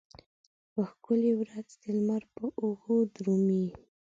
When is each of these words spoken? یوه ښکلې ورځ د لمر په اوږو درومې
یوه 0.73 0.85
ښکلې 0.91 1.31
ورځ 1.39 1.67
د 1.83 1.85
لمر 1.97 2.23
په 2.35 2.45
اوږو 2.59 2.97
درومې 3.15 3.65